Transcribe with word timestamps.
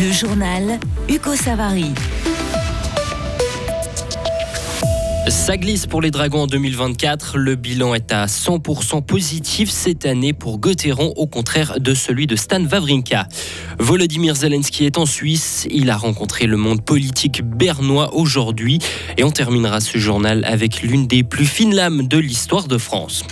Le 0.00 0.12
journal 0.12 0.80
Hugo 1.10 1.36
Savary. 1.36 1.92
Ça 5.28 5.58
glisse 5.58 5.86
pour 5.86 6.00
les 6.00 6.10
Dragons 6.10 6.44
en 6.44 6.46
2024. 6.46 7.36
Le 7.36 7.54
bilan 7.54 7.94
est 7.94 8.10
à 8.10 8.24
100% 8.24 9.04
positif 9.04 9.68
cette 9.68 10.06
année 10.06 10.32
pour 10.32 10.58
Gauthieron, 10.58 11.12
au 11.16 11.26
contraire 11.26 11.78
de 11.80 11.92
celui 11.92 12.26
de 12.26 12.34
Stan 12.34 12.64
Wawrinka. 12.64 13.28
Volodymyr 13.78 14.36
Zelensky 14.36 14.86
est 14.86 14.96
en 14.96 15.04
Suisse. 15.04 15.66
Il 15.70 15.90
a 15.90 15.98
rencontré 15.98 16.46
le 16.46 16.56
monde 16.56 16.82
politique 16.82 17.42
bernois 17.42 18.14
aujourd'hui. 18.14 18.78
Et 19.18 19.24
on 19.24 19.30
terminera 19.30 19.80
ce 19.80 19.98
journal 19.98 20.46
avec 20.46 20.80
l'une 20.80 21.06
des 21.08 21.24
plus 21.24 21.46
fines 21.46 21.74
lames 21.74 22.08
de 22.08 22.16
l'histoire 22.16 22.68
de 22.68 22.78
France. 22.78 23.22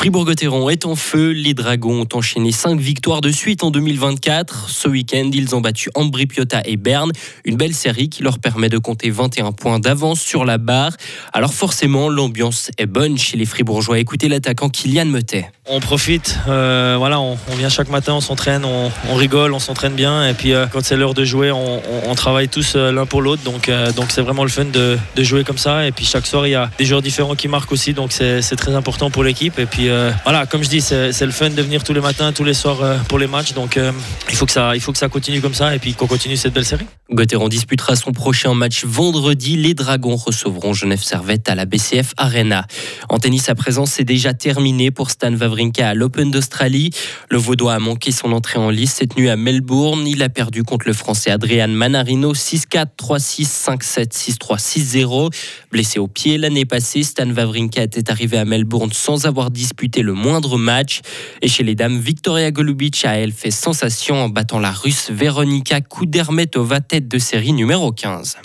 Fribourg-Gotteron 0.00 0.70
est 0.70 0.86
en 0.86 0.96
feu. 0.96 1.32
Les 1.32 1.52
Dragons 1.52 2.00
ont 2.00 2.16
enchaîné 2.16 2.52
5 2.52 2.80
victoires 2.80 3.20
de 3.20 3.30
suite 3.30 3.62
en 3.62 3.70
2024. 3.70 4.70
Ce 4.70 4.88
week-end, 4.88 5.28
ils 5.30 5.54
ont 5.54 5.60
battu 5.60 5.90
Ambri 5.94 6.24
Piotta 6.24 6.62
et 6.64 6.78
Berne. 6.78 7.12
Une 7.44 7.56
belle 7.56 7.74
série 7.74 8.08
qui 8.08 8.22
leur 8.22 8.38
permet 8.38 8.70
de 8.70 8.78
compter 8.78 9.10
21 9.10 9.52
points 9.52 9.78
d'avance 9.78 10.22
sur 10.22 10.46
la 10.46 10.56
barre. 10.56 10.92
Alors 11.34 11.52
forcément, 11.52 12.08
l'ambiance 12.08 12.70
est 12.78 12.86
bonne 12.86 13.18
chez 13.18 13.36
les 13.36 13.44
Fribourgeois. 13.44 13.98
Écoutez 13.98 14.30
l'attaquant 14.30 14.70
Kylian 14.70 15.04
Metet. 15.04 15.50
On 15.66 15.80
profite, 15.80 16.38
euh, 16.48 16.96
voilà, 16.98 17.20
on, 17.20 17.36
vient 17.58 17.68
chaque 17.68 17.90
matin, 17.90 18.14
on 18.14 18.22
s'entraîne, 18.22 18.64
on, 18.64 19.14
rigole, 19.14 19.52
on 19.52 19.58
s'entraîne 19.58 19.92
bien. 19.92 20.26
Et 20.26 20.32
puis 20.32 20.54
euh, 20.54 20.64
quand 20.66 20.82
c'est 20.82 20.96
l'heure 20.96 21.12
de 21.12 21.24
jouer, 21.24 21.52
on, 21.52 22.14
travaille 22.14 22.48
tous 22.48 22.72
euh, 22.74 22.90
l'un 22.90 23.04
pour 23.04 23.20
l'autre. 23.20 23.42
Donc 23.42 23.70
donc 23.96 24.06
c'est 24.08 24.22
vraiment 24.22 24.44
le 24.44 24.50
fun 24.50 24.64
de, 24.64 24.96
de, 25.14 25.22
jouer 25.22 25.44
comme 25.44 25.58
ça. 25.58 25.86
Et 25.86 25.92
puis 25.92 26.06
chaque 26.06 26.26
soir, 26.26 26.46
il 26.46 26.52
y 26.52 26.54
a 26.54 26.70
des 26.78 26.86
joueurs 26.86 27.02
différents 27.02 27.34
qui 27.34 27.48
marquent 27.48 27.72
aussi. 27.72 27.92
Donc 27.92 28.12
c'est 28.12 28.56
très 28.56 28.74
important 28.74 29.10
pour 29.10 29.24
l'équipe. 29.24 29.58
Et 29.58 29.66
puis 29.66 29.89
euh, 29.90 30.10
voilà, 30.24 30.46
comme 30.46 30.62
je 30.62 30.68
dis, 30.68 30.80
c'est 30.80 31.20
le 31.20 31.30
fun 31.30 31.50
de 31.50 31.62
venir 31.62 31.84
tous 31.84 31.92
les 31.92 32.00
matins, 32.00 32.32
tous 32.32 32.44
les 32.44 32.54
soirs 32.54 32.82
euh, 32.82 32.96
pour 33.08 33.18
les 33.18 33.26
matchs. 33.26 33.52
Donc 33.52 33.76
euh, 33.76 33.92
il, 34.28 34.34
faut 34.34 34.46
que 34.46 34.52
ça, 34.52 34.74
il 34.74 34.80
faut 34.80 34.92
que 34.92 34.98
ça 34.98 35.08
continue 35.08 35.40
comme 35.40 35.54
ça 35.54 35.74
et 35.74 35.78
puis 35.78 35.94
qu'on 35.94 36.06
continue 36.06 36.36
cette 36.36 36.54
belle 36.54 36.64
série. 36.64 36.86
Gauthieron 37.12 37.48
disputera 37.48 37.96
son 37.96 38.12
prochain 38.12 38.54
match 38.54 38.84
vendredi. 38.84 39.56
Les 39.56 39.74
Dragons 39.74 40.14
recevront 40.14 40.72
Genève 40.72 41.02
Servette 41.02 41.48
à 41.48 41.56
la 41.56 41.66
BCF 41.66 42.14
Arena. 42.16 42.66
En 43.08 43.18
tennis, 43.18 43.48
à 43.48 43.56
présent, 43.56 43.84
c'est 43.84 44.04
déjà 44.04 44.32
terminé 44.32 44.92
pour 44.92 45.10
Stan 45.10 45.34
Wawrinka 45.34 45.88
à 45.88 45.94
l'Open 45.94 46.30
d'Australie. 46.30 46.90
Le 47.28 47.38
Vaudois 47.38 47.74
a 47.74 47.78
manqué 47.80 48.12
son 48.12 48.32
entrée 48.32 48.60
en 48.60 48.70
lice 48.70 48.94
cette 48.94 49.16
nuit 49.16 49.28
à 49.28 49.36
Melbourne. 49.36 50.06
Il 50.06 50.22
a 50.22 50.28
perdu 50.28 50.62
contre 50.62 50.86
le 50.86 50.92
Français 50.92 51.32
Adrian 51.32 51.68
Manarino 51.68 52.32
6-4, 52.32 52.86
3-6, 52.96 53.78
5-7, 53.80 54.36
6-3, 54.38 54.58
6-0. 54.58 55.34
Blessé 55.72 55.98
au 55.98 56.06
pied 56.06 56.38
l'année 56.38 56.64
passée, 56.64 57.02
Stan 57.02 57.28
Wawrinka 57.28 57.82
était 57.82 58.08
arrivé 58.10 58.38
à 58.38 58.44
Melbourne 58.44 58.92
sans 58.92 59.26
avoir 59.26 59.50
disputé 59.50 59.79
le 59.80 60.12
moindre 60.12 60.58
match. 60.58 61.00
Et 61.42 61.48
chez 61.48 61.62
les 61.62 61.74
dames, 61.74 61.98
Victoria 61.98 62.50
Golubic 62.50 63.04
a 63.04 63.16
elle 63.16 63.32
fait 63.32 63.50
sensation 63.50 64.16
en 64.22 64.28
battant 64.28 64.58
la 64.58 64.72
Russe 64.72 65.10
Veronika 65.10 65.80
Kudermetova, 65.80 66.80
tête 66.80 67.08
de 67.08 67.18
série 67.18 67.52
numéro 67.52 67.92
15. 67.92 68.36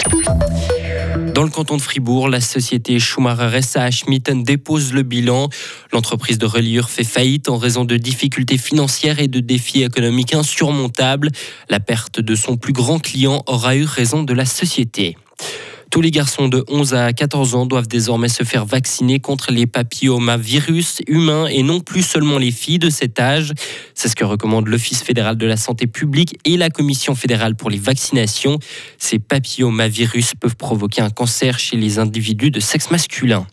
Dans 1.33 1.43
le 1.43 1.49
canton 1.49 1.75
de 1.75 1.81
Fribourg, 1.81 2.29
la 2.29 2.39
société 2.39 2.99
Schumacher 2.99 3.61
SA 3.61 3.91
Schmitten 3.91 4.43
dépose 4.43 4.93
le 4.93 5.03
bilan. 5.03 5.49
L'entreprise 5.91 6.37
de 6.37 6.45
reliure 6.45 6.89
fait 6.89 7.03
faillite 7.03 7.49
en 7.49 7.57
raison 7.57 7.83
de 7.83 7.97
difficultés 7.97 8.57
financières 8.57 9.19
et 9.19 9.27
de 9.27 9.41
défis 9.41 9.83
économiques 9.83 10.33
insurmontables. 10.33 11.29
La 11.69 11.79
perte 11.79 12.19
de 12.21 12.35
son 12.35 12.55
plus 12.57 12.73
grand 12.73 12.99
client 12.99 13.43
aura 13.47 13.75
eu 13.75 13.83
raison 13.83 14.23
de 14.23 14.33
la 14.33 14.45
société. 14.45 15.17
Tous 15.95 16.01
les 16.01 16.11
garçons 16.11 16.49
de 16.49 16.61
11 16.67 16.93
à 16.93 17.13
14 17.13 17.55
ans 17.55 17.65
doivent 17.65 17.87
désormais 17.87 18.27
se 18.27 18.43
faire 18.43 18.65
vacciner 18.65 19.21
contre 19.21 19.53
les 19.53 19.65
papillomavirus 19.65 20.99
humains 21.07 21.47
et 21.47 21.63
non 21.63 21.79
plus 21.79 22.01
seulement 22.01 22.37
les 22.37 22.51
filles 22.51 22.79
de 22.79 22.89
cet 22.89 23.17
âge. 23.17 23.53
C'est 23.93 24.09
ce 24.09 24.15
que 24.17 24.25
recommande 24.25 24.67
l'Office 24.67 25.03
fédéral 25.03 25.37
de 25.37 25.45
la 25.45 25.55
santé 25.55 25.87
publique 25.87 26.37
et 26.43 26.57
la 26.57 26.69
Commission 26.69 27.15
fédérale 27.15 27.55
pour 27.55 27.69
les 27.69 27.77
vaccinations. 27.77 28.59
Ces 28.97 29.19
papillomavirus 29.19 30.33
peuvent 30.37 30.57
provoquer 30.57 31.01
un 31.01 31.09
cancer 31.09 31.59
chez 31.59 31.77
les 31.77 31.97
individus 31.97 32.51
de 32.51 32.59
sexe 32.59 32.91
masculin. 32.91 33.47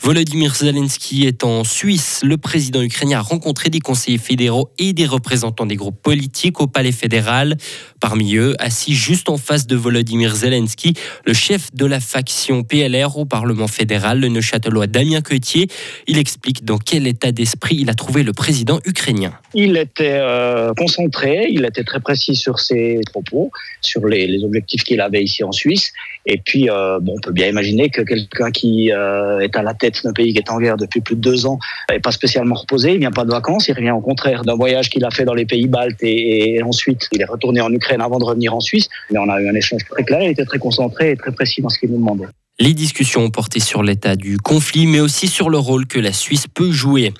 Volodymyr 0.00 0.54
Zelensky 0.54 1.26
est 1.26 1.42
en 1.42 1.64
Suisse. 1.64 2.20
Le 2.22 2.36
président 2.36 2.82
ukrainien 2.82 3.18
a 3.18 3.22
rencontré 3.22 3.70
des 3.70 3.80
conseillers 3.80 4.18
fédéraux 4.18 4.70
et 4.78 4.92
des 4.92 5.06
représentants 5.06 5.66
des 5.66 5.76
groupes 5.76 6.00
politiques 6.00 6.60
au 6.60 6.66
palais 6.66 6.92
fédéral. 6.92 7.56
Parmi 8.00 8.36
eux, 8.36 8.54
assis 8.58 8.94
juste 8.94 9.28
en 9.28 9.36
face 9.36 9.66
de 9.66 9.74
Volodymyr 9.74 10.34
Zelensky, 10.34 10.94
le 11.24 11.32
chef 11.32 11.74
de 11.74 11.86
la 11.86 12.00
faction 12.00 12.62
PLR 12.62 13.16
au 13.16 13.24
Parlement 13.24 13.68
fédéral, 13.68 14.20
le 14.20 14.28
neuchâtelois 14.28 14.86
Damien 14.86 15.22
Coetier. 15.22 15.68
Il 16.06 16.18
explique 16.18 16.64
dans 16.64 16.78
quel 16.78 17.06
état 17.06 17.32
d'esprit 17.32 17.76
il 17.80 17.90
a 17.90 17.94
trouvé 17.94 18.22
le 18.22 18.32
président 18.32 18.80
ukrainien. 18.84 19.32
Il 19.54 19.76
était 19.76 20.18
euh, 20.20 20.74
concentré, 20.74 21.46
il 21.48 21.64
était 21.64 21.84
très 21.84 22.00
précis 22.00 22.34
sur 22.36 22.60
ses 22.60 23.00
propos, 23.10 23.50
sur 23.80 24.06
les, 24.06 24.44
objectifs 24.44 24.84
qu'il 24.84 25.00
avait 25.00 25.22
ici 25.22 25.42
en 25.42 25.52
Suisse. 25.52 25.92
Et 26.26 26.38
puis, 26.44 26.68
euh, 26.68 26.98
bon, 27.00 27.14
on 27.16 27.20
peut 27.20 27.32
bien 27.32 27.46
imaginer 27.46 27.88
que 27.88 28.02
quelqu'un 28.02 28.50
qui 28.50 28.92
euh, 28.92 29.38
est 29.38 29.56
à 29.56 29.62
la 29.62 29.74
tête 29.74 29.85
d'un 30.04 30.12
pays 30.12 30.32
qui 30.32 30.38
est 30.38 30.50
en 30.50 30.58
guerre 30.58 30.76
depuis 30.76 31.00
plus 31.00 31.16
de 31.16 31.20
deux 31.20 31.46
ans 31.46 31.58
n'est 31.90 32.00
pas 32.00 32.12
spécialement 32.12 32.54
reposé, 32.54 32.92
il 32.92 32.98
vient 32.98 33.10
pas 33.10 33.24
de 33.24 33.30
vacances, 33.30 33.68
il 33.68 33.74
revient 33.74 33.90
au 33.90 34.00
contraire 34.00 34.42
d'un 34.44 34.54
voyage 34.54 34.90
qu'il 34.90 35.04
a 35.04 35.10
fait 35.10 35.24
dans 35.24 35.34
les 35.34 35.46
pays 35.46 35.66
baltes 35.66 36.02
et, 36.02 36.62
ensuite 36.62 37.08
il 37.12 37.20
est 37.20 37.26
retourné 37.26 37.60
en 37.60 37.72
Ukraine 37.72 38.00
avant 38.00 38.18
de 38.18 38.24
revenir 38.24 38.54
en 38.54 38.60
Suisse. 38.60 38.88
Mais 39.10 39.18
on 39.18 39.28
a 39.28 39.40
eu 39.40 39.48
un 39.48 39.54
échange 39.54 39.84
très 39.88 40.04
clair, 40.04 40.22
il 40.22 40.30
était 40.30 40.44
très 40.44 40.58
concentré 40.58 41.12
et 41.12 41.16
très 41.16 41.32
précis 41.32 41.62
dans 41.62 41.68
ce 41.68 41.78
qu'il 41.78 41.90
nous 41.90 41.98
demandait. 41.98 42.26
Les 42.58 42.72
discussions 42.72 43.22
ont 43.22 43.30
porté 43.30 43.60
sur 43.60 43.82
l'état 43.82 44.16
du 44.16 44.38
conflit, 44.38 44.86
mais 44.86 45.00
aussi 45.00 45.28
sur 45.28 45.50
le 45.50 45.58
rôle 45.58 45.86
que 45.86 45.98
la 45.98 46.12
Suisse 46.12 46.46
peut 46.46 46.72
jouer. 46.72 47.12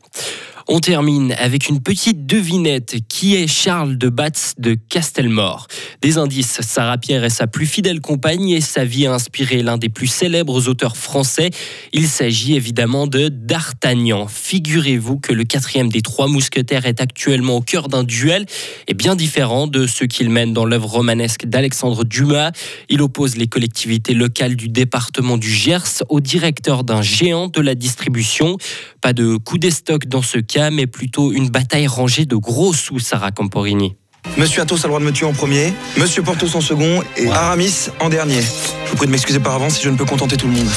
On 0.68 0.80
termine 0.80 1.32
avec 1.38 1.68
une 1.68 1.80
petite 1.80 2.26
devinette. 2.26 2.96
Qui 3.08 3.36
est 3.36 3.46
Charles 3.46 3.96
de 3.98 4.08
Batz 4.08 4.54
de 4.58 4.74
Castelmore 4.74 5.68
Des 6.02 6.18
indices, 6.18 6.60
Sarah 6.60 6.98
Pierre 6.98 7.22
est 7.22 7.30
sa 7.30 7.46
plus 7.46 7.66
fidèle 7.66 8.00
compagne 8.00 8.50
et 8.50 8.60
sa 8.60 8.84
vie 8.84 9.06
a 9.06 9.14
inspiré 9.14 9.62
l'un 9.62 9.78
des 9.78 9.88
plus 9.88 10.08
célèbres 10.08 10.68
auteurs 10.68 10.96
français. 10.96 11.50
Il 11.92 12.08
s'agit 12.08 12.56
évidemment 12.56 13.06
de 13.06 13.28
D'Artagnan. 13.28 14.26
Figurez-vous 14.26 15.20
que 15.20 15.32
le 15.32 15.44
quatrième 15.44 15.88
des 15.88 16.02
trois 16.02 16.26
mousquetaires 16.26 16.86
est 16.86 17.00
actuellement 17.00 17.58
au 17.58 17.62
cœur 17.62 17.86
d'un 17.86 18.02
duel 18.02 18.44
et 18.88 18.94
bien 18.94 19.14
différent 19.14 19.68
de 19.68 19.86
ce 19.86 20.04
qu'il 20.04 20.30
mène 20.30 20.52
dans 20.52 20.64
l'œuvre 20.64 20.88
romanesque 20.88 21.46
d'Alexandre 21.46 22.02
Dumas. 22.02 22.50
Il 22.88 23.02
oppose 23.02 23.36
les 23.36 23.46
collectivités 23.46 24.14
locales 24.14 24.56
du 24.56 24.68
département 24.68 25.36
du 25.36 25.50
Gers 25.50 26.02
au 26.08 26.20
directeur 26.20 26.82
d'un 26.82 27.02
géant 27.02 27.46
de 27.46 27.60
la 27.60 27.76
distribution. 27.76 28.56
Pas 29.00 29.12
de 29.12 29.36
coup 29.36 29.58
d'estoc 29.58 30.06
dans 30.06 30.22
ce 30.22 30.38
cas 30.38 30.55
mais 30.70 30.86
plutôt 30.86 31.32
une 31.32 31.48
bataille 31.48 31.86
rangée 31.86 32.24
de 32.24 32.36
gros 32.36 32.72
sous, 32.72 32.98
Sarah 32.98 33.30
Camporini. 33.30 33.96
Monsieur 34.36 34.62
Athos 34.62 34.76
a 34.76 34.82
le 34.84 34.88
droit 34.88 35.00
de 35.00 35.04
me 35.04 35.12
tuer 35.12 35.26
en 35.26 35.32
premier, 35.32 35.72
Monsieur 35.96 36.22
Portos 36.22 36.56
en 36.56 36.60
second 36.60 37.02
et 37.16 37.28
Aramis 37.28 37.90
en 38.00 38.08
dernier. 38.08 38.40
Je 38.40 38.90
vous 38.90 38.96
prie 38.96 39.06
de 39.06 39.12
m'excuser 39.12 39.38
par 39.38 39.54
avance 39.54 39.76
si 39.76 39.84
je 39.84 39.90
ne 39.90 39.96
peux 39.96 40.04
contenter 40.04 40.36
tout 40.36 40.46
le 40.46 40.54
monde. 40.54 40.68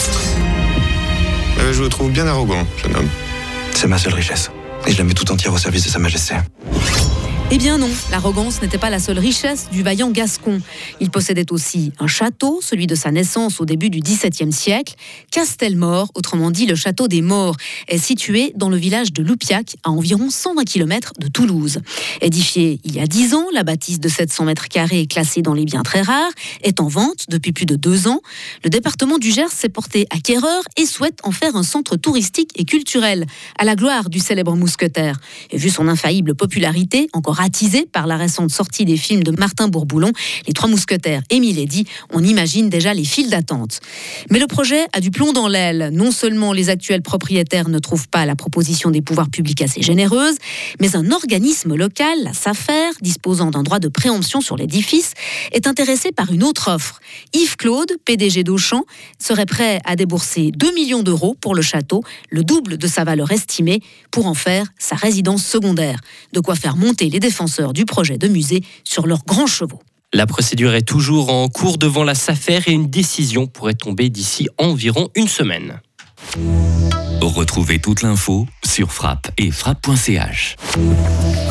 Euh, 1.59 1.73
je 1.73 1.81
vous 1.81 1.89
trouve 1.89 2.11
bien 2.11 2.27
arrogant, 2.27 2.65
jeune 2.83 2.95
homme. 2.95 3.09
C'est 3.73 3.87
ma 3.87 3.97
seule 3.97 4.13
richesse. 4.13 4.51
Et 4.85 4.91
je 4.91 4.97
la 4.97 5.03
mets 5.03 5.13
tout 5.13 5.29
entière 5.31 5.53
au 5.53 5.57
service 5.57 5.85
de 5.85 5.89
Sa 5.89 5.99
Majesté. 5.99 6.35
Eh 7.51 7.57
bien 7.57 7.79
non, 7.79 7.89
l'arrogance 8.11 8.61
n'était 8.61 8.77
pas 8.77 8.91
la 8.91 8.99
seule 8.99 9.17
richesse 9.17 9.69
du 9.71 9.81
vaillant 9.81 10.11
Gascon. 10.11 10.61
Il 10.99 11.09
possédait 11.09 11.51
aussi 11.51 11.91
un 11.99 12.05
château, 12.05 12.59
celui 12.61 12.85
de 12.85 12.93
sa 12.93 13.09
naissance 13.09 13.59
au 13.59 13.65
début 13.65 13.89
du 13.89 14.01
XVIIe 14.01 14.53
siècle. 14.53 14.93
Castelmore, 15.31 16.11
autrement 16.13 16.51
dit 16.51 16.67
le 16.67 16.75
château 16.75 17.07
des 17.07 17.23
morts, 17.23 17.55
est 17.87 17.97
situé 17.97 18.53
dans 18.55 18.69
le 18.69 18.77
village 18.77 19.13
de 19.13 19.23
Loupiac, 19.23 19.77
à 19.83 19.89
environ 19.89 20.29
120 20.29 20.63
km 20.63 21.13
de 21.17 21.27
Toulouse. 21.27 21.79
Édifié 22.21 22.79
il 22.83 22.95
y 22.95 22.99
a 22.99 23.07
10 23.07 23.33
ans, 23.33 23.47
la 23.51 23.63
bâtisse 23.63 23.99
de 23.99 24.09
700 24.09 24.45
mètres 24.45 24.67
carrés, 24.67 25.07
classée 25.07 25.41
dans 25.41 25.55
les 25.55 25.65
biens 25.65 25.81
très 25.81 26.03
rares, 26.03 26.29
est 26.61 26.79
en 26.79 26.87
vente 26.87 27.25
depuis 27.29 27.51
plus 27.51 27.65
de 27.65 27.75
deux 27.75 28.07
ans. 28.07 28.21
Le 28.63 28.69
département 28.69 29.17
du 29.17 29.31
Gers 29.31 29.51
s'est 29.51 29.69
porté 29.69 30.05
acquéreur 30.11 30.61
et 30.77 30.85
souhaite 30.85 31.17
en 31.23 31.31
faire 31.31 31.55
un 31.55 31.63
centre 31.63 31.95
touristique 31.95 32.51
et 32.55 32.63
culturel, 32.63 33.25
à 33.57 33.65
la 33.65 33.75
gloire 33.75 34.11
du 34.11 34.19
célèbre 34.19 34.55
mousquetaire. 34.55 35.19
Et 35.49 35.57
vu 35.57 35.71
son 35.71 35.87
infaillible 35.87 36.35
popularité, 36.35 37.09
encore 37.39 37.49
par 37.91 38.07
la 38.07 38.17
récente 38.17 38.51
sortie 38.51 38.85
des 38.85 38.97
films 38.97 39.23
de 39.23 39.31
Martin 39.31 39.67
Bourboulon, 39.67 40.11
Les 40.47 40.53
Trois 40.53 40.69
Mousquetaires 40.69 41.21
et 41.29 41.39
Milady, 41.39 41.85
on 42.11 42.23
imagine 42.23 42.69
déjà 42.69 42.93
les 42.93 43.03
files 43.03 43.29
d'attente. 43.29 43.79
Mais 44.29 44.39
le 44.39 44.47
projet 44.47 44.85
a 44.93 44.99
du 44.99 45.09
plomb 45.09 45.33
dans 45.33 45.47
l'aile. 45.47 45.89
Non 45.93 46.11
seulement 46.11 46.53
les 46.53 46.69
actuels 46.69 47.01
propriétaires 47.01 47.69
ne 47.69 47.79
trouvent 47.79 48.09
pas 48.09 48.25
la 48.25 48.35
proposition 48.35 48.91
des 48.91 49.01
pouvoirs 49.01 49.29
publics 49.29 49.61
assez 49.61 49.81
généreuse, 49.81 50.35
mais 50.79 50.95
un 50.95 51.11
organisme 51.11 51.75
local, 51.75 52.17
la 52.23 52.33
SAFER, 52.33 52.91
disposant 53.01 53.51
d'un 53.51 53.63
droit 53.63 53.79
de 53.79 53.87
préemption 53.87 54.41
sur 54.41 54.57
l'édifice, 54.57 55.13
est 55.51 55.67
intéressé 55.67 56.11
par 56.11 56.31
une 56.31 56.43
autre 56.43 56.69
offre. 56.69 56.99
Yves 57.33 57.55
Claude, 57.57 57.91
PDG 58.05 58.43
d'Auchan, 58.43 58.83
serait 59.17 59.45
prêt 59.45 59.79
à 59.85 59.95
débourser 59.95 60.51
2 60.51 60.73
millions 60.73 61.03
d'euros 61.03 61.35
pour 61.39 61.55
le 61.55 61.61
château, 61.61 62.03
le 62.29 62.43
double 62.43 62.77
de 62.77 62.87
sa 62.87 63.03
valeur 63.03 63.31
estimée, 63.31 63.81
pour 64.11 64.27
en 64.27 64.33
faire 64.33 64.67
sa 64.77 64.95
résidence 64.95 65.45
secondaire. 65.45 65.99
De 66.33 66.39
quoi 66.39 66.55
faire 66.55 66.75
monter 66.75 67.09
les 67.09 67.19
défenseurs 67.29 67.73
du 67.73 67.85
projet 67.85 68.17
de 68.17 68.27
musée 68.27 68.63
sur 68.83 69.05
leurs 69.05 69.23
grands 69.23 69.45
chevaux. 69.45 69.79
La 70.13 70.25
procédure 70.25 70.73
est 70.73 70.81
toujours 70.81 71.31
en 71.31 71.47
cours 71.47 71.77
devant 71.77 72.03
la 72.03 72.15
SAFER 72.15 72.61
et 72.65 72.71
une 72.71 72.89
décision 72.89 73.45
pourrait 73.45 73.75
tomber 73.75 74.09
d'ici 74.09 74.47
environ 74.57 75.09
une 75.15 75.27
semaine. 75.27 75.79
Retrouvez 77.21 77.77
toute 77.77 78.01
l'info 78.01 78.47
sur 78.65 78.91
frappe 78.91 79.29
et 79.37 79.51
frappe.ch. 79.51 80.55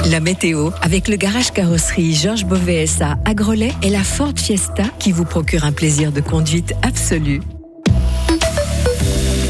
La 0.07 0.19
météo 0.19 0.71
avec 0.83 1.07
le 1.07 1.15
garage 1.15 1.53
carrosserie 1.53 2.17
Georges 2.17 2.45
Beauvais 2.45 2.87
à 3.01 3.35
Grelais 3.35 3.73
et 3.83 3.91
la 3.91 4.03
Ford 4.03 4.33
Fiesta 4.35 4.85
qui 4.99 5.13
vous 5.13 5.25
procure 5.25 5.65
un 5.65 5.73
plaisir 5.73 6.11
de 6.11 6.21
conduite 6.21 6.75
absolu. 6.83 7.41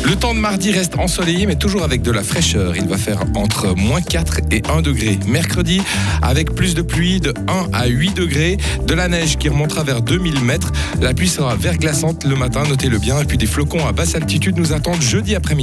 Le 0.08 0.16
temps 0.16 0.32
de 0.32 0.38
mardi 0.38 0.72
reste 0.72 0.98
ensoleillé, 0.98 1.44
mais 1.44 1.56
toujours 1.56 1.82
avec 1.82 2.00
de 2.00 2.10
la 2.10 2.22
fraîcheur. 2.22 2.74
Il 2.76 2.88
va 2.88 2.96
faire 2.96 3.20
entre 3.36 3.76
moins 3.76 4.00
4 4.00 4.40
et 4.50 4.62
1 4.66 4.80
degré. 4.80 5.18
Mercredi, 5.26 5.82
avec 6.22 6.54
plus 6.54 6.74
de 6.74 6.80
pluie 6.80 7.20
de 7.20 7.34
1 7.46 7.68
à 7.74 7.88
8 7.88 8.14
degrés, 8.14 8.56
de 8.86 8.94
la 8.94 9.08
neige 9.08 9.36
qui 9.36 9.50
remontera 9.50 9.84
vers 9.84 10.00
2000 10.00 10.40
mètres. 10.40 10.72
La 11.02 11.12
pluie 11.12 11.28
sera 11.28 11.56
verglaçante 11.56 12.24
le 12.24 12.36
matin, 12.36 12.62
notez-le 12.66 12.96
bien. 12.98 13.20
Et 13.20 13.26
puis 13.26 13.36
des 13.36 13.46
flocons 13.46 13.86
à 13.86 13.92
basse 13.92 14.14
altitude 14.14 14.56
nous 14.56 14.72
attendent 14.72 15.02
jeudi 15.02 15.34
après-midi. 15.34 15.56